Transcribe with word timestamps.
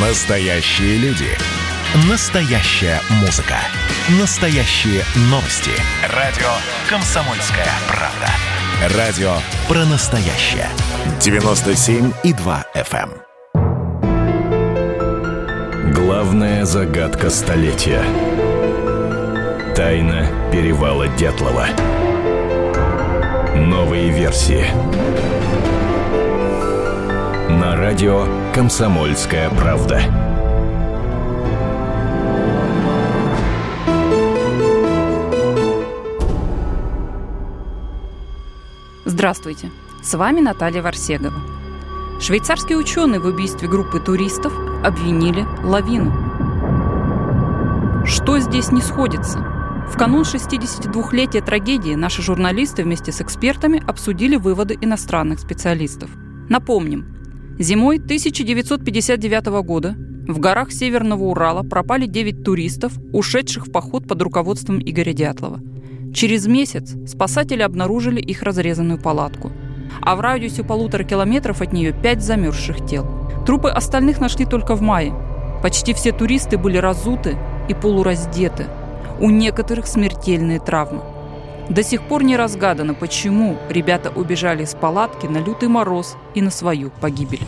Настоящие 0.00 0.96
люди. 0.98 1.26
Настоящая 2.08 3.00
музыка. 3.20 3.56
Настоящие 4.20 5.02
новости. 5.22 5.72
Радио 6.14 6.46
«Комсомольская 6.88 7.66
правда». 7.88 8.28
Радио 8.96 9.32
про 9.66 9.84
настоящее. 9.86 10.68
97,2 11.18 12.64
FM. 12.76 13.10
эм. 13.64 15.92
Главная 15.92 16.64
загадка 16.64 17.28
столетия. 17.28 18.04
Тайна 19.74 20.28
перевала 20.52 21.08
Дятлова. 21.08 21.66
Новые 23.56 24.10
версии. 24.10 24.64
На 27.58 27.74
радио 27.74 28.24
«Комсомольская 28.54 29.50
правда». 29.50 30.00
Здравствуйте, 39.04 39.72
с 40.00 40.14
вами 40.14 40.38
Наталья 40.38 40.82
Варсегова. 40.82 41.34
Швейцарские 42.20 42.78
ученые 42.78 43.18
в 43.18 43.26
убийстве 43.26 43.66
группы 43.66 43.98
туристов 43.98 44.52
обвинили 44.84 45.44
лавину. 45.64 46.12
Что 48.06 48.38
здесь 48.38 48.70
не 48.70 48.82
сходится? 48.82 49.40
В 49.88 49.96
канун 49.98 50.22
62-летия 50.22 51.44
трагедии 51.44 51.96
наши 51.96 52.22
журналисты 52.22 52.84
вместе 52.84 53.10
с 53.10 53.20
экспертами 53.20 53.82
обсудили 53.84 54.36
выводы 54.36 54.78
иностранных 54.80 55.40
специалистов. 55.40 56.08
Напомним, 56.48 57.17
зимой 57.58 57.96
1959 57.96 59.46
года 59.62 59.96
в 60.28 60.38
горах 60.38 60.72
Северного 60.72 61.24
Урала 61.24 61.62
пропали 61.62 62.06
9 62.06 62.44
туристов, 62.44 62.92
ушедших 63.12 63.66
в 63.66 63.72
поход 63.72 64.06
под 64.06 64.22
руководством 64.22 64.80
Игоря 64.80 65.12
Дятлова. 65.12 65.60
Через 66.14 66.46
месяц 66.46 66.94
спасатели 67.06 67.62
обнаружили 67.62 68.20
их 68.20 68.42
разрезанную 68.42 69.00
палатку. 69.00 69.52
А 70.02 70.16
в 70.16 70.20
радиусе 70.20 70.62
полутора 70.62 71.02
километров 71.02 71.60
от 71.60 71.72
нее 71.72 71.92
пять 71.92 72.22
замерзших 72.22 72.86
тел. 72.86 73.06
Трупы 73.46 73.70
остальных 73.70 74.20
нашли 74.20 74.44
только 74.44 74.74
в 74.74 74.82
мае. 74.82 75.14
Почти 75.62 75.94
все 75.94 76.12
туристы 76.12 76.58
были 76.58 76.76
разуты 76.76 77.36
и 77.68 77.74
полураздеты. 77.74 78.66
У 79.20 79.30
некоторых 79.30 79.86
смертельные 79.86 80.60
травмы. 80.60 81.00
До 81.68 81.82
сих 81.82 82.02
пор 82.02 82.24
не 82.24 82.36
разгадано, 82.36 82.94
почему 82.94 83.58
ребята 83.68 84.10
убежали 84.10 84.64
из 84.64 84.74
палатки 84.74 85.26
на 85.26 85.38
лютый 85.38 85.68
мороз 85.68 86.16
и 86.34 86.40
на 86.40 86.50
свою 86.50 86.90
погибель. 86.90 87.42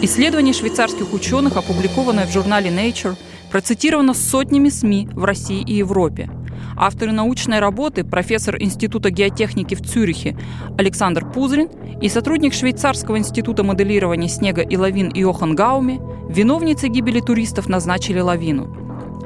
Исследование 0.00 0.54
швейцарских 0.54 1.12
ученых, 1.12 1.56
опубликованное 1.56 2.26
в 2.26 2.32
журнале 2.32 2.70
Nature, 2.70 3.16
процитировано 3.50 4.14
сотнями 4.14 4.70
СМИ 4.70 5.08
в 5.12 5.24
России 5.24 5.60
и 5.60 5.74
Европе. 5.74 6.30
Авторы 6.76 7.12
научной 7.12 7.58
работы, 7.58 8.04
профессор 8.04 8.56
Института 8.62 9.10
геотехники 9.10 9.74
в 9.74 9.82
Цюрихе 9.84 10.38
Александр 10.78 11.28
Пузрин 11.30 11.68
и 12.00 12.08
сотрудник 12.08 12.54
Швейцарского 12.54 13.18
института 13.18 13.64
моделирования 13.64 14.28
снега 14.28 14.62
и 14.62 14.76
лавин 14.76 15.10
Иохан 15.12 15.56
Гауми, 15.56 16.00
виновницей 16.28 16.88
гибели 16.88 17.20
туристов 17.20 17.68
назначили 17.68 18.20
лавину. 18.20 18.77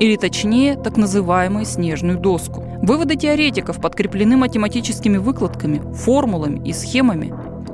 Или 0.02 0.16
точнее, 0.16 0.74
так 0.74 0.96
называемую 0.96 1.64
снежную 1.64 2.18
доску. 2.18 2.64
Выводы 2.82 3.14
теоретиков 3.14 3.80
подкреплены 3.80 4.36
математическими 4.36 5.16
выкладками, 5.16 5.80
формулами 5.94 6.60
и 6.68 6.72
схемами, 6.72 7.32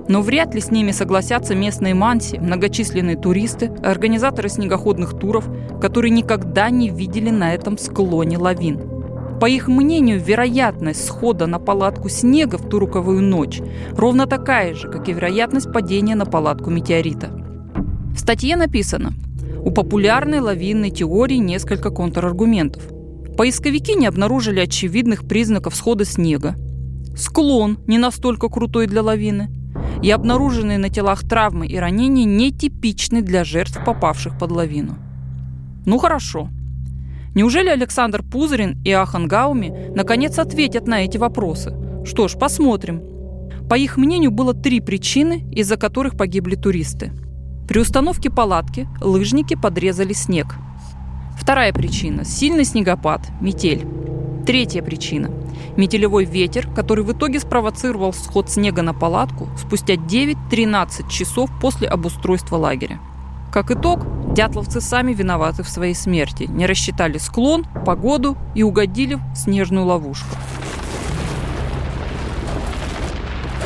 но 0.08 0.20
вряд 0.20 0.54
ли 0.54 0.60
с 0.60 0.70
ними 0.70 0.90
согласятся 0.90 1.54
местные 1.54 1.94
манси, 1.94 2.36
многочисленные 2.36 3.16
туристы, 3.16 3.72
организаторы 3.82 4.50
снегоходных 4.50 5.18
туров, 5.18 5.48
которые 5.80 6.10
никогда 6.10 6.68
не 6.68 6.90
видели 6.90 7.30
на 7.30 7.54
этом 7.54 7.78
склоне 7.78 8.36
лавин. 8.36 8.78
По 9.40 9.46
их 9.46 9.66
мнению, 9.66 10.20
вероятность 10.20 11.06
схода 11.06 11.46
на 11.46 11.58
палатку 11.58 12.10
снега 12.10 12.58
в 12.58 12.68
ту 12.68 12.78
руковую 12.78 13.22
ночь 13.22 13.62
ровно 13.92 14.26
такая 14.26 14.74
же, 14.74 14.90
как 14.90 15.08
и 15.08 15.14
вероятность 15.14 15.72
падения 15.72 16.14
на 16.14 16.26
палатку 16.26 16.68
метеорита. 16.68 17.30
В 18.14 18.18
статье 18.18 18.56
написано, 18.56 19.14
популярной 19.78 20.40
лавинной 20.40 20.90
теории 20.90 21.36
несколько 21.36 21.90
контраргументов. 21.90 22.82
Поисковики 23.36 23.94
не 23.94 24.06
обнаружили 24.06 24.58
очевидных 24.58 25.28
признаков 25.28 25.76
схода 25.76 26.04
снега. 26.04 26.56
Склон 27.16 27.78
не 27.86 27.96
настолько 27.96 28.48
крутой 28.48 28.88
для 28.88 29.02
лавины. 29.02 29.50
И 30.02 30.10
обнаруженные 30.10 30.78
на 30.78 30.88
телах 30.88 31.20
травмы 31.20 31.68
и 31.68 31.76
ранения 31.76 32.24
нетипичны 32.24 33.22
для 33.22 33.44
жертв, 33.44 33.78
попавших 33.86 34.36
под 34.36 34.50
лавину. 34.50 34.96
Ну 35.86 35.98
хорошо. 35.98 36.48
Неужели 37.36 37.68
Александр 37.68 38.24
Пузырин 38.24 38.82
и 38.84 38.90
Ахан 38.90 39.28
Гауми 39.28 39.92
наконец 39.94 40.40
ответят 40.40 40.88
на 40.88 41.04
эти 41.04 41.18
вопросы? 41.18 41.72
Что 42.04 42.26
ж, 42.26 42.36
посмотрим. 42.36 43.00
По 43.70 43.78
их 43.78 43.96
мнению, 43.96 44.32
было 44.32 44.54
три 44.54 44.80
причины, 44.80 45.48
из-за 45.52 45.76
которых 45.76 46.16
погибли 46.16 46.56
туристы. 46.56 47.12
При 47.68 47.80
установке 47.80 48.30
палатки 48.30 48.88
лыжники 48.98 49.54
подрезали 49.54 50.14
снег. 50.14 50.54
Вторая 51.38 51.74
причина– 51.74 52.24
сильный 52.24 52.64
снегопад, 52.64 53.20
метель. 53.42 53.86
Третья 54.46 54.82
причина– 54.82 55.30
метелевой 55.76 56.24
ветер, 56.24 56.66
который 56.74 57.04
в 57.04 57.12
итоге 57.12 57.40
спровоцировал 57.40 58.14
сход 58.14 58.48
снега 58.48 58.80
на 58.80 58.94
палатку 58.94 59.50
спустя 59.58 59.96
9-13 59.96 61.10
часов 61.10 61.50
после 61.60 61.88
обустройства 61.88 62.56
лагеря. 62.56 63.00
Как 63.52 63.70
итог, 63.70 64.06
дятловцы 64.32 64.80
сами 64.80 65.12
виноваты 65.12 65.62
в 65.62 65.68
своей 65.68 65.94
смерти, 65.94 66.44
не 66.44 66.64
рассчитали 66.64 67.18
склон, 67.18 67.66
погоду 67.84 68.38
и 68.54 68.62
угодили 68.62 69.18
в 69.34 69.36
снежную 69.36 69.84
ловушку. 69.84 70.34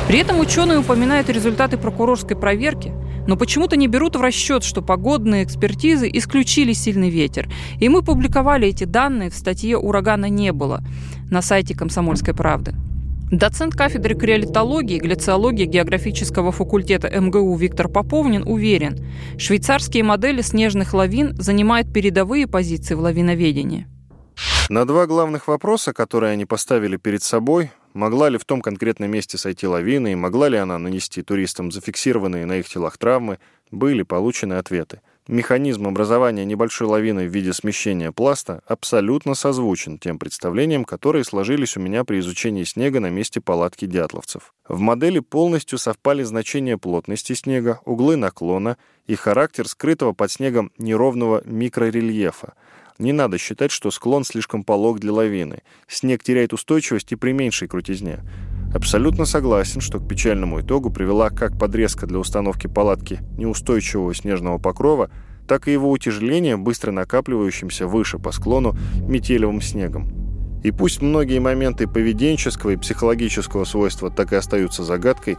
При 0.09 0.19
этом 0.19 0.41
ученые 0.41 0.79
упоминают 0.79 1.29
результаты 1.29 1.77
прокурорской 1.77 2.35
проверки, 2.35 2.91
но 3.27 3.35
почему-то 3.37 3.75
не 3.75 3.87
берут 3.87 4.15
в 4.15 4.21
расчет, 4.21 4.63
что 4.63 4.81
погодные 4.81 5.43
экспертизы 5.43 6.09
исключили 6.11 6.73
сильный 6.73 7.09
ветер. 7.09 7.49
И 7.79 7.89
мы 7.89 8.01
публиковали 8.01 8.67
эти 8.67 8.83
данные 8.83 9.29
в 9.29 9.35
статье 9.35 9.77
«Урагана 9.77 10.29
не 10.29 10.51
было» 10.51 10.81
на 11.29 11.41
сайте 11.41 11.75
«Комсомольской 11.75 12.33
правды». 12.33 12.73
Доцент 13.31 13.75
кафедры 13.75 14.13
криолитологии 14.13 14.97
и 14.97 14.99
гляциологии 14.99 15.65
географического 15.65 16.51
факультета 16.51 17.09
МГУ 17.09 17.55
Виктор 17.55 17.87
Поповнин 17.87 18.43
уверен, 18.45 18.99
швейцарские 19.39 20.03
модели 20.03 20.41
снежных 20.41 20.93
лавин 20.93 21.35
занимают 21.41 21.91
передовые 21.91 22.45
позиции 22.45 22.93
в 22.93 22.99
лавиноведении. 22.99 23.87
На 24.69 24.85
два 24.85 25.07
главных 25.07 25.47
вопроса, 25.47 25.93
которые 25.93 26.33
они 26.33 26.45
поставили 26.45 26.97
перед 26.97 27.23
собой, 27.23 27.71
могла 27.93 28.29
ли 28.29 28.37
в 28.37 28.45
том 28.45 28.61
конкретном 28.61 29.11
месте 29.11 29.37
сойти 29.37 29.67
лавина 29.67 30.11
и 30.11 30.15
могла 30.15 30.49
ли 30.49 30.57
она 30.57 30.77
нанести 30.77 31.21
туристам 31.21 31.71
зафиксированные 31.71 32.45
на 32.45 32.57
их 32.57 32.67
телах 32.67 32.97
травмы, 32.97 33.39
были 33.71 34.03
получены 34.03 34.53
ответы. 34.53 35.01
Механизм 35.27 35.87
образования 35.87 36.43
небольшой 36.43 36.87
лавины 36.87 37.25
в 37.25 37.33
виде 37.33 37.53
смещения 37.53 38.11
пласта 38.11 38.61
абсолютно 38.67 39.35
созвучен 39.35 39.97
тем 39.97 40.19
представлениям, 40.19 40.83
которые 40.83 41.23
сложились 41.23 41.77
у 41.77 41.79
меня 41.79 42.03
при 42.03 42.19
изучении 42.19 42.65
снега 42.65 42.99
на 42.99 43.09
месте 43.09 43.39
палатки 43.39 43.85
дятловцев. 43.85 44.53
В 44.67 44.79
модели 44.79 45.19
полностью 45.19 45.77
совпали 45.77 46.23
значения 46.23 46.77
плотности 46.77 47.33
снега, 47.33 47.79
углы 47.85 48.17
наклона 48.17 48.77
и 49.07 49.15
характер 49.15 49.65
скрытого 49.65 50.11
под 50.11 50.29
снегом 50.29 50.73
неровного 50.77 51.41
микрорельефа. 51.45 52.55
Не 52.99 53.11
надо 53.11 53.37
считать, 53.37 53.71
что 53.71 53.91
склон 53.91 54.23
слишком 54.23 54.63
полог 54.63 54.99
для 54.99 55.11
лавины. 55.11 55.63
Снег 55.87 56.23
теряет 56.23 56.53
устойчивость 56.53 57.11
и 57.11 57.15
при 57.15 57.31
меньшей 57.31 57.67
крутизне. 57.67 58.19
Абсолютно 58.73 59.25
согласен, 59.25 59.81
что 59.81 59.99
к 59.99 60.07
печальному 60.07 60.61
итогу 60.61 60.91
привела 60.91 61.29
как 61.29 61.59
подрезка 61.59 62.07
для 62.07 62.19
установки 62.19 62.67
палатки 62.67 63.19
неустойчивого 63.37 64.13
снежного 64.13 64.57
покрова, 64.57 65.09
так 65.47 65.67
и 65.67 65.71
его 65.71 65.91
утяжеление 65.91 66.57
быстро 66.57 66.91
накапливающимся 66.91 67.87
выше 67.87 68.17
по 68.17 68.31
склону 68.31 68.75
метелевым 69.07 69.61
снегом. 69.61 70.23
И 70.63 70.71
пусть 70.71 71.01
многие 71.01 71.39
моменты 71.39 71.87
поведенческого 71.87 72.71
и 72.71 72.77
психологического 72.77 73.65
свойства 73.65 74.09
так 74.09 74.31
и 74.31 74.37
остаются 74.37 74.83
загадкой, 74.83 75.37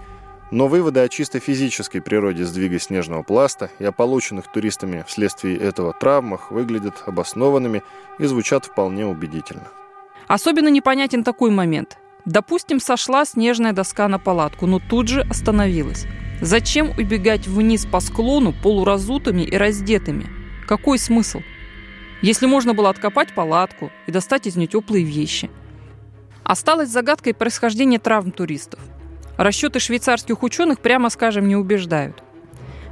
но 0.50 0.68
выводы 0.68 1.00
о 1.00 1.08
чисто 1.08 1.40
физической 1.40 2.00
природе 2.00 2.44
сдвига 2.44 2.78
снежного 2.78 3.22
пласта 3.22 3.70
и 3.78 3.84
о 3.84 3.92
полученных 3.92 4.50
туристами 4.52 5.04
вследствие 5.06 5.56
этого 5.56 5.92
травмах 5.92 6.50
выглядят 6.50 7.02
обоснованными 7.06 7.82
и 8.18 8.26
звучат 8.26 8.66
вполне 8.66 9.06
убедительно. 9.06 9.68
Особенно 10.26 10.68
непонятен 10.68 11.24
такой 11.24 11.50
момент. 11.50 11.98
Допустим, 12.24 12.80
сошла 12.80 13.24
снежная 13.24 13.72
доска 13.72 14.08
на 14.08 14.18
палатку, 14.18 14.66
но 14.66 14.78
тут 14.78 15.08
же 15.08 15.20
остановилась. 15.22 16.06
Зачем 16.40 16.90
убегать 16.90 17.46
вниз 17.46 17.86
по 17.86 18.00
склону 18.00 18.52
полуразутыми 18.52 19.42
и 19.42 19.56
раздетыми? 19.56 20.26
Какой 20.66 20.98
смысл? 20.98 21.42
Если 22.22 22.46
можно 22.46 22.72
было 22.72 22.88
откопать 22.88 23.34
палатку 23.34 23.90
и 24.06 24.12
достать 24.12 24.46
из 24.46 24.56
нее 24.56 24.68
теплые 24.68 25.04
вещи. 25.04 25.50
Осталось 26.42 26.88
загадкой 26.88 27.34
происхождения 27.34 27.98
травм 27.98 28.30
туристов. 28.30 28.80
Расчеты 29.36 29.80
швейцарских 29.80 30.42
ученых, 30.42 30.80
прямо 30.80 31.10
скажем, 31.10 31.48
не 31.48 31.56
убеждают. 31.56 32.22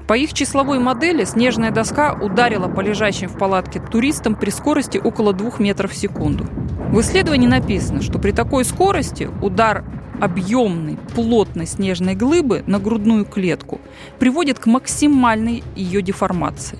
По 0.08 0.14
их 0.14 0.34
числовой 0.34 0.80
модели 0.80 1.24
снежная 1.24 1.70
доска 1.70 2.12
ударила 2.12 2.68
по 2.68 2.80
лежащим 2.80 3.28
в 3.28 3.38
палатке 3.38 3.80
туристам 3.80 4.34
при 4.34 4.50
скорости 4.50 4.98
около 4.98 5.32
2 5.32 5.52
метров 5.58 5.92
в 5.92 5.96
секунду. 5.96 6.46
В 6.90 7.00
исследовании 7.00 7.46
написано, 7.46 8.02
что 8.02 8.18
при 8.18 8.32
такой 8.32 8.64
скорости 8.64 9.30
удар 9.40 9.84
объемной, 10.20 10.98
плотной 11.14 11.66
снежной 11.66 12.14
глыбы 12.14 12.64
на 12.66 12.78
грудную 12.78 13.24
клетку 13.24 13.80
приводит 14.18 14.58
к 14.58 14.66
максимальной 14.66 15.62
ее 15.76 16.02
деформации, 16.02 16.78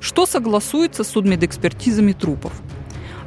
что 0.00 0.26
согласуется 0.26 1.04
с 1.04 1.08
судмедэкспертизами 1.08 2.12
трупов. 2.12 2.52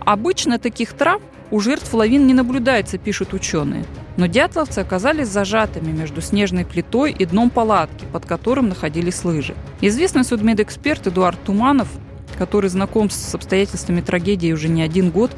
Обычно 0.02 0.60
таких 0.60 0.94
травм 0.94 1.24
у 1.51 1.59
жертв 1.59 1.94
лавин 1.94 2.25
не 2.25 2.33
наблюдается, 2.33 2.98
пишут 2.98 3.33
ученые. 3.33 3.86
Но 4.18 4.25
дятловцы 4.25 4.80
оказались 4.80 5.27
зажатыми 5.27 5.92
между 5.92 6.21
снежной 6.21 6.65
плитой 6.65 7.12
и 7.12 7.25
дном 7.25 7.50
палатки, 7.50 8.06
под 8.12 8.25
которым 8.25 8.69
находились 8.69 9.24
лыжи. 9.24 9.56
Известный 9.81 10.24
судмедэксперт 10.24 11.07
Эдуард 11.07 11.42
Туманов, 11.44 11.89
который 12.38 12.69
знаком 12.69 13.09
с 13.09 13.36
обстоятельствами 13.36 14.01
трагедии 14.01 14.53
уже 14.53 14.69
не 14.69 14.81
один 14.81 15.12
год, 15.12 15.31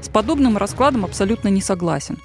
с 0.00 0.08
подобным 0.08 0.56
раскладом 0.56 1.04
абсолютно 1.04 1.48
не 1.48 1.60
согласен. 1.60 2.18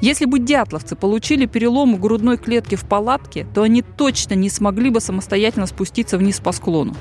Если 0.00 0.26
бы 0.26 0.38
дятловцы 0.38 0.96
получили 0.96 1.46
перелом 1.46 1.96
грудной 1.96 2.36
клетки 2.36 2.74
в 2.74 2.84
палатке, 2.84 3.46
то 3.54 3.62
они 3.62 3.80
точно 3.80 4.34
не 4.34 4.50
смогли 4.50 4.90
бы 4.90 5.00
самостоятельно 5.00 5.66
спуститься 5.66 6.18
вниз 6.18 6.40
по 6.40 6.52
склону. 6.52 6.94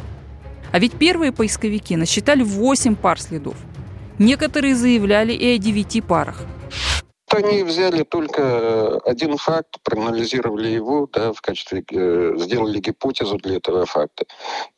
А 0.72 0.80
ведь 0.80 0.94
первые 0.94 1.32
поисковики 1.32 1.96
насчитали 1.96 2.44
8 2.44 2.96
пар 2.96 3.20
следов. 3.20 3.56
Некоторые 4.24 4.74
заявляли 4.74 5.34
и 5.34 5.54
о 5.54 5.58
9 5.58 6.08
парах. 6.08 6.46
Они 7.28 7.64
взяли 7.64 8.04
только 8.04 8.42
э, 8.42 9.00
один 9.06 9.36
факт, 9.36 9.80
проанализировали 9.84 10.70
его, 10.70 11.10
да, 11.12 11.34
в 11.34 11.42
качестве, 11.42 11.84
э, 11.92 12.34
сделали 12.38 12.80
гипотезу 12.80 13.38
для 13.38 13.58
этого 13.58 13.86
факта, 13.86 14.24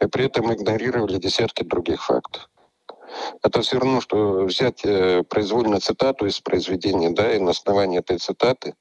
и 0.01 0.07
при 0.07 0.25
этом 0.25 0.51
игнорировали 0.51 1.17
десятки 1.17 1.61
других 1.63 2.03
фактов. 2.03 2.49
Это 3.43 3.61
все 3.61 3.77
равно, 3.77 4.01
что 4.01 4.45
взять 4.45 4.83
э, 4.83 5.21
произвольную 5.29 5.79
цитату 5.79 6.25
из 6.25 6.39
произведения, 6.39 7.11
да, 7.11 7.35
и 7.35 7.39
на 7.39 7.51
основании 7.51 7.99
этой 7.99 8.17
цитаты 8.17 8.73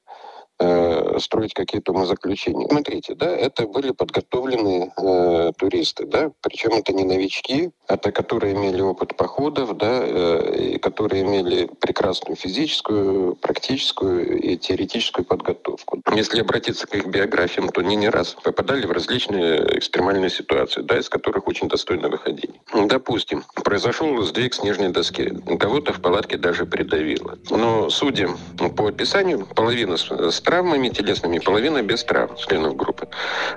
э, 0.59 1.17
строить 1.19 1.53
какие-то 1.53 1.91
умозаключения. 1.91 2.67
Смотрите, 2.67 3.15
да, 3.15 3.35
это 3.35 3.67
были 3.67 3.91
подготовленные 3.91 4.91
э, 4.97 5.51
туристы, 5.57 6.05
да, 6.05 6.31
причем 6.41 6.71
это 6.71 6.93
не 6.93 7.03
новички, 7.03 7.71
это 7.87 8.11
которые 8.11 8.53
имели 8.53 8.81
опыт 8.81 9.15
походов, 9.15 9.77
да, 9.77 10.01
э, 10.03 10.73
и 10.73 10.77
которые 10.79 11.23
имели 11.23 11.69
прекрасную 11.79 12.35
физическую, 12.35 13.35
практическую 13.35 14.39
и 14.39 14.57
теоретическую 14.57 15.25
подготовку. 15.25 16.01
Если 16.13 16.41
обратиться 16.41 16.87
к 16.87 16.95
их 16.95 17.07
биографиям, 17.07 17.69
то 17.69 17.81
они 17.81 17.95
не 17.95 18.09
раз 18.09 18.35
попадали 18.43 18.85
в 18.85 18.91
различные 18.91 19.77
экстремальные 19.77 20.29
ситуации, 20.29 20.81
да, 20.81 20.99
из 20.99 21.09
которых 21.09 21.47
очень 21.47 21.67
достойно 21.67 22.09
выходить. 22.09 22.51
Допустим, 22.73 23.43
произошел 23.63 24.21
сдвиг 24.23 24.53
снежной 24.53 24.89
доски, 24.89 25.33
кого-то 25.59 25.93
в 25.93 26.01
палатке 26.01 26.37
даже 26.37 26.65
придавило. 26.65 27.37
Но, 27.49 27.89
судя 27.89 28.29
по 28.75 28.87
описанию, 28.87 29.47
половина 29.55 29.97
с 29.97 30.41
травмами 30.45 30.89
телесными, 30.89 31.39
половина 31.39 31.81
без 31.81 32.03
травм 32.03 32.37
членов 32.37 32.75
группы. 32.75 33.07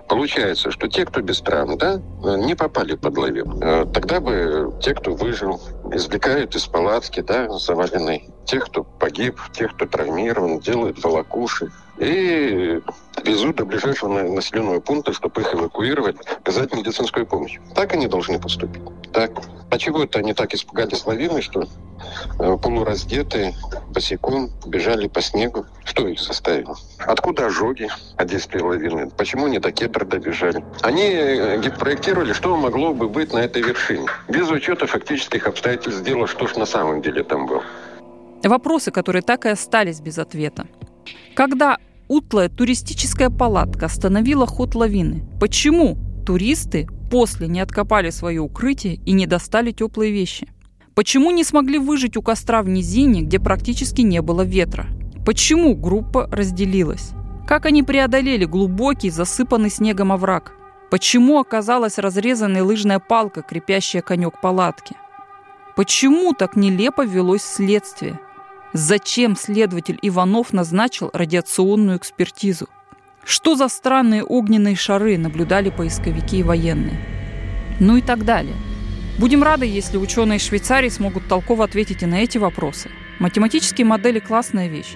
Получается, 0.08 0.70
что 0.70 0.88
те, 0.88 1.04
кто 1.04 1.20
без 1.20 1.40
травм, 1.40 1.78
да, 1.78 2.00
не 2.38 2.56
попали 2.56 2.96
под 2.96 3.16
лавину. 3.18 3.58
Э, 3.60 3.84
тогда 3.92 4.20
бы 4.20 4.74
те, 4.82 4.94
кто 4.94 5.12
выжил, 5.12 5.60
извлекают 5.92 6.56
из 6.56 6.66
палатки, 6.66 7.20
да, 7.20 7.48
заваленной, 7.50 8.28
тех, 8.46 8.64
кто 8.64 8.82
погиб, 8.82 9.38
тех, 9.52 9.74
кто 9.74 9.86
травмирован, 9.86 10.58
делают 10.58 11.02
волокуши 11.04 11.70
и 11.98 12.80
везут 13.24 13.56
до 13.56 13.64
ближайшего 13.64 14.22
населенного 14.22 14.80
пункта, 14.80 15.12
чтобы 15.12 15.40
их 15.42 15.54
эвакуировать, 15.54 16.16
оказать 16.40 16.72
медицинскую 16.74 17.26
помощь. 17.26 17.58
Так 17.74 17.92
они 17.92 18.06
должны 18.06 18.40
поступить. 18.40 18.82
Так. 19.12 19.32
А 19.70 19.78
чего 19.78 20.04
это 20.04 20.20
они 20.20 20.32
так 20.32 20.54
испугались 20.54 21.04
лавины, 21.04 21.42
что 21.42 21.62
э, 21.62 21.66
полураздетые, 22.36 23.54
босиком, 23.90 24.50
бежали 24.66 25.08
по 25.08 25.20
снегу? 25.20 25.66
Что 25.84 26.06
их 26.08 26.20
заставило? 26.20 26.76
Откуда 26.98 27.46
ожоги 27.46 27.88
действия 28.24 28.62
лавины? 28.62 29.10
Почему 29.10 29.46
они 29.46 29.58
до 29.58 29.72
кедра 29.72 30.04
добежали? 30.04 30.64
Они 30.82 31.02
э, 31.02 31.70
проектировали, 31.78 32.32
что 32.32 32.56
могло 32.56 32.92
бы 32.92 33.08
быть 33.08 33.32
на 33.32 33.38
этой 33.38 33.62
вершине. 33.62 34.06
Без 34.28 34.50
учета 34.50 34.86
фактических 34.86 35.46
обстоятельств 35.46 36.02
дела, 36.02 36.26
что 36.26 36.46
ж 36.46 36.56
на 36.56 36.66
самом 36.66 37.02
деле 37.02 37.24
там 37.24 37.46
было. 37.46 37.62
Вопросы, 38.44 38.90
которые 38.90 39.22
так 39.22 39.46
и 39.46 39.48
остались 39.48 40.00
без 40.00 40.18
ответа. 40.18 40.66
Когда 41.34 41.78
утлая 42.08 42.48
туристическая 42.48 43.30
палатка 43.30 43.86
остановила 43.86 44.46
ход 44.46 44.74
лавины, 44.74 45.24
почему 45.40 45.96
туристы 46.26 46.86
после 47.10 47.48
не 47.48 47.60
откопали 47.60 48.10
свое 48.10 48.40
укрытие 48.40 48.94
и 48.96 49.12
не 49.12 49.26
достали 49.26 49.72
теплые 49.72 50.12
вещи? 50.12 50.48
Почему 50.98 51.30
не 51.30 51.44
смогли 51.44 51.78
выжить 51.78 52.16
у 52.16 52.22
костра 52.22 52.60
в 52.60 52.68
низине, 52.68 53.22
где 53.22 53.38
практически 53.38 54.00
не 54.00 54.20
было 54.20 54.42
ветра? 54.42 54.88
Почему 55.24 55.76
группа 55.76 56.28
разделилась? 56.32 57.10
Как 57.46 57.66
они 57.66 57.84
преодолели 57.84 58.44
глубокий, 58.46 59.08
засыпанный 59.08 59.70
снегом 59.70 60.10
овраг? 60.10 60.54
Почему 60.90 61.38
оказалась 61.38 61.98
разрезанная 61.98 62.64
лыжная 62.64 62.98
палка, 62.98 63.42
крепящая 63.42 64.02
конек 64.02 64.40
палатки? 64.40 64.96
Почему 65.76 66.32
так 66.32 66.56
нелепо 66.56 67.06
велось 67.06 67.44
следствие? 67.44 68.18
Зачем 68.72 69.36
следователь 69.36 70.00
Иванов 70.02 70.52
назначил 70.52 71.10
радиационную 71.12 71.98
экспертизу? 71.98 72.68
Что 73.22 73.54
за 73.54 73.68
странные 73.68 74.24
огненные 74.24 74.74
шары 74.74 75.16
наблюдали 75.16 75.70
поисковики 75.70 76.40
и 76.40 76.42
военные? 76.42 76.98
Ну 77.78 77.98
и 77.98 78.00
так 78.00 78.24
далее. 78.24 78.56
Будем 79.18 79.42
рады, 79.42 79.66
если 79.66 79.96
ученые 79.96 80.38
Швейцарии 80.38 80.88
смогут 80.88 81.26
толково 81.26 81.64
ответить 81.64 82.02
и 82.02 82.06
на 82.06 82.20
эти 82.20 82.38
вопросы. 82.38 82.88
Математические 83.18 83.84
модели– 83.84 84.18
классная 84.20 84.68
вещь. 84.68 84.94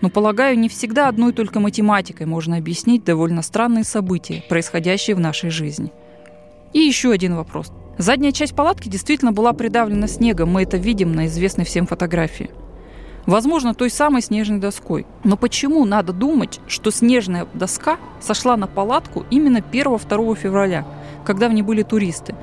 Но, 0.00 0.10
полагаю, 0.10 0.56
не 0.56 0.68
всегда 0.68 1.08
одной 1.08 1.32
только 1.32 1.58
математикой 1.58 2.26
можно 2.26 2.56
объяснить 2.56 3.02
довольно 3.02 3.42
странные 3.42 3.82
события, 3.82 4.44
происходящие 4.48 5.16
в 5.16 5.20
нашей 5.20 5.50
жизни. 5.50 5.90
И 6.72 6.78
еще 6.78 7.10
один 7.10 7.34
вопрос. 7.34 7.72
Задняя 7.98 8.30
часть 8.30 8.54
палатки 8.54 8.88
действительно 8.88 9.32
была 9.32 9.52
придавлена 9.52 10.06
снегом, 10.06 10.50
мы 10.50 10.62
это 10.62 10.76
видим 10.76 11.12
на 11.12 11.26
известной 11.26 11.64
всем 11.64 11.86
фотографии– 11.86 12.50
Возможно, 13.26 13.74
той 13.74 13.88
самой 13.88 14.20
снежной 14.20 14.58
доской. 14.58 15.06
Но 15.24 15.36
почему 15.36 15.84
надо 15.86 16.12
думать, 16.12 16.60
что 16.66 16.90
снежная 16.90 17.46
доска 17.54 17.96
сошла 18.20 18.56
на 18.56 18.66
палатку 18.66 19.24
именно 19.30 19.58
1-2 19.58 20.36
февраля, 20.36 20.86
когда 21.24 21.48
в 21.48 21.54
ней 21.54 21.62
были 21.62 21.82
туристы? 21.82 22.34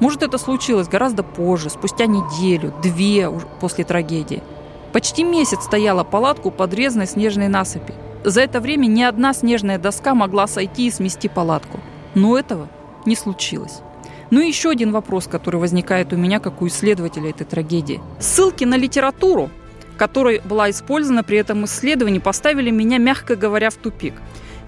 Может, 0.00 0.22
это 0.22 0.38
случилось 0.38 0.88
гораздо 0.88 1.22
позже, 1.22 1.70
спустя 1.70 2.06
неделю, 2.06 2.72
две 2.82 3.30
после 3.60 3.84
трагедии. 3.84 4.42
Почти 4.92 5.24
месяц 5.24 5.64
стояла 5.64 6.04
палатка 6.04 6.46
у 6.46 6.50
подрезанной 6.50 7.06
снежной 7.06 7.48
насыпи. 7.48 7.94
За 8.24 8.40
это 8.40 8.60
время 8.60 8.86
ни 8.86 9.02
одна 9.02 9.34
снежная 9.34 9.78
доска 9.78 10.14
могла 10.14 10.46
сойти 10.46 10.86
и 10.86 10.90
смести 10.90 11.28
палатку. 11.28 11.80
Но 12.14 12.38
этого 12.38 12.68
не 13.06 13.16
случилось. 13.16 13.80
Ну 14.30 14.40
и 14.40 14.48
еще 14.48 14.70
один 14.70 14.92
вопрос, 14.92 15.26
который 15.26 15.60
возникает 15.60 16.12
у 16.12 16.16
меня 16.16 16.38
как 16.40 16.62
у 16.62 16.66
исследователя 16.66 17.30
этой 17.30 17.44
трагедии. 17.44 18.00
Ссылки 18.18 18.64
на 18.64 18.76
литературу 18.76 19.50
которой 19.98 20.40
была 20.40 20.70
использована 20.70 21.22
при 21.22 21.36
этом 21.36 21.66
исследовании, 21.66 22.20
поставили 22.20 22.70
меня, 22.70 22.96
мягко 22.96 23.36
говоря, 23.36 23.68
в 23.68 23.74
тупик. 23.74 24.14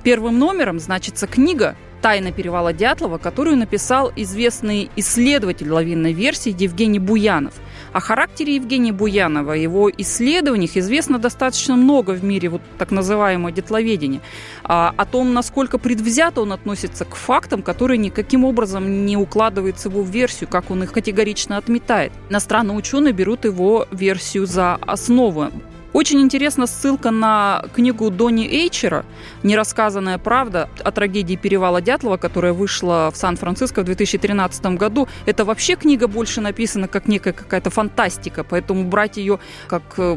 Первым 0.02 0.38
номером 0.38 0.78
значится 0.78 1.26
книга 1.26 1.76
«Тайна 2.00 2.32
перевала 2.32 2.72
Дятлова», 2.72 3.18
которую 3.18 3.56
написал 3.56 4.12
известный 4.16 4.90
исследователь 4.96 5.70
лавинной 5.70 6.12
версии 6.12 6.54
Евгений 6.56 6.98
Буянов. 6.98 7.54
О 7.92 8.00
характере 8.00 8.54
Евгения 8.54 8.92
Буянова, 8.92 9.52
его 9.52 9.90
исследованиях 9.90 10.76
известно 10.76 11.18
достаточно 11.18 11.74
много 11.76 12.12
в 12.12 12.22
мире 12.22 12.48
вот 12.48 12.62
так 12.78 12.92
называемого 12.92 13.50
детловедения. 13.50 14.20
А, 14.62 14.94
о 14.96 15.04
том, 15.04 15.34
насколько 15.34 15.76
предвзято 15.76 16.40
он 16.40 16.52
относится 16.52 17.04
к 17.04 17.16
фактам, 17.16 17.62
которые 17.62 17.98
никаким 17.98 18.44
образом 18.44 19.06
не 19.06 19.16
укладываются 19.16 19.90
в 19.90 19.94
его 19.94 20.04
версию, 20.04 20.48
как 20.48 20.70
он 20.70 20.84
их 20.84 20.92
категорично 20.92 21.56
отметает. 21.56 22.12
Иностранные 22.28 22.76
ученые 22.76 23.12
берут 23.12 23.44
его 23.44 23.88
версию 23.90 24.46
за 24.46 24.76
основу. 24.76 25.50
Очень 25.92 26.20
интересна 26.20 26.66
ссылка 26.66 27.10
на 27.10 27.64
книгу 27.74 28.10
Дони 28.10 28.46
Эйчера 28.46 29.04
«Нерассказанная 29.42 30.18
правда» 30.18 30.68
о 30.84 30.92
трагедии 30.92 31.34
перевала 31.34 31.80
Дятлова, 31.80 32.16
которая 32.16 32.52
вышла 32.52 33.10
в 33.12 33.16
Сан-Франциско 33.16 33.82
в 33.82 33.84
2013 33.84 34.66
году. 34.76 35.08
Это 35.26 35.44
вообще 35.44 35.74
книга 35.74 36.06
больше 36.06 36.40
написана 36.40 36.86
как 36.86 37.08
некая 37.08 37.32
какая-то 37.32 37.70
фантастика, 37.70 38.44
поэтому 38.44 38.84
брать 38.84 39.16
ее 39.16 39.40
как 39.66 39.82
э, 39.98 40.16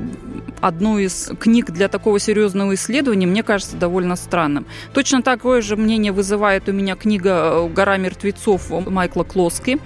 одну 0.61 0.99
из 0.99 1.31
книг 1.39 1.71
для 1.71 1.87
такого 1.87 2.19
серьезного 2.19 2.75
исследования, 2.75 3.25
мне 3.25 3.41
кажется, 3.41 3.75
довольно 3.75 4.15
странным. 4.15 4.67
Точно 4.93 5.23
такое 5.23 5.61
же 5.61 5.75
мнение 5.75 6.11
вызывает 6.11 6.69
у 6.69 6.71
меня 6.71 6.95
книга 6.95 7.67
«Гора 7.67 7.97
мертвецов» 7.97 8.69
Майкла 8.69 9.23
Клоски. 9.23 9.79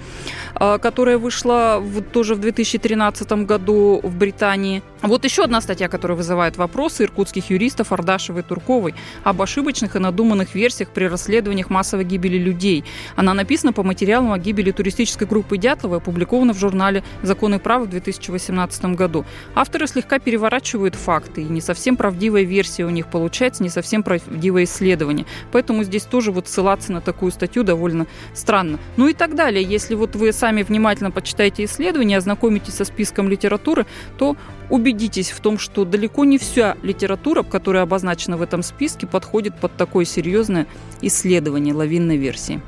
А, 0.58 0.78
которая 0.78 1.18
вышла 1.18 1.78
в, 1.80 2.02
тоже 2.02 2.34
в 2.34 2.40
2013 2.40 3.30
году 3.44 4.00
в 4.02 4.16
Британии. 4.16 4.82
Вот 5.02 5.24
еще 5.24 5.44
одна 5.44 5.60
статья, 5.60 5.88
которая 5.88 6.16
вызывает 6.16 6.56
вопросы 6.56 7.04
иркутских 7.04 7.50
юристов 7.50 7.92
Ардашевой 7.92 8.40
и 8.40 8.44
Турковой 8.44 8.94
об 9.22 9.40
ошибочных 9.40 9.94
и 9.94 10.00
надуманных 10.00 10.56
версиях 10.56 10.90
при 10.90 11.04
расследованиях 11.04 11.70
массовой 11.70 12.04
гибели 12.04 12.36
людей. 12.36 12.84
Она 13.14 13.32
написана 13.34 13.72
по 13.72 13.84
материалам 13.84 14.32
о 14.32 14.38
гибели 14.38 14.72
туристической 14.72 15.28
группы 15.28 15.56
Дятлова 15.56 15.96
и 15.96 15.98
опубликована 15.98 16.52
в 16.52 16.58
журнале 16.58 17.04
«Законы 17.22 17.56
и 17.56 17.58
право» 17.58 17.84
в 17.84 17.90
2018 17.90 18.96
году. 18.96 19.24
Авторы 19.54 19.86
слегка 19.86 20.18
переворачивают 20.18 20.96
факты, 20.96 21.42
и 21.42 21.44
не 21.44 21.60
совсем 21.60 21.96
правдивая 21.96 22.42
версия 22.42 22.84
у 22.84 22.90
них 22.90 23.06
получается, 23.06 23.62
не 23.62 23.68
совсем 23.68 24.02
правдивое 24.02 24.64
исследование. 24.64 25.26
Поэтому 25.52 25.84
здесь 25.84 26.02
тоже 26.02 26.32
вот 26.32 26.48
ссылаться 26.48 26.92
на 26.92 27.00
такую 27.00 27.30
статью 27.30 27.62
довольно 27.62 28.06
странно. 28.34 28.80
Ну 28.96 29.06
и 29.06 29.14
так 29.14 29.36
далее. 29.36 29.62
Если 29.62 29.94
вот 29.94 30.16
вы 30.16 30.30
сами 30.48 30.62
внимательно 30.62 31.10
почитаете 31.10 31.64
исследования, 31.64 32.16
ознакомитесь 32.16 32.72
со 32.72 32.86
списком 32.86 33.28
литературы, 33.28 33.84
то 34.16 34.34
убедитесь 34.70 35.30
в 35.30 35.40
том, 35.40 35.58
что 35.58 35.84
далеко 35.84 36.24
не 36.24 36.38
вся 36.38 36.74
литература, 36.82 37.42
которая 37.42 37.82
обозначена 37.82 38.38
в 38.38 38.42
этом 38.42 38.62
списке, 38.62 39.06
подходит 39.06 39.60
под 39.60 39.76
такое 39.76 40.06
серьезное 40.06 40.66
исследование 41.02 41.74
лавинной 41.74 42.16
версии. 42.16 42.62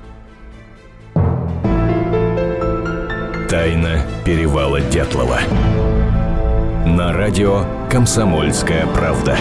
Тайна 3.49 4.03
перевала 4.27 4.83
Дятлова. 4.83 5.41
На 6.85 7.15
радио 7.15 7.65
«Комсомольская 7.91 8.87
правда». 8.89 9.39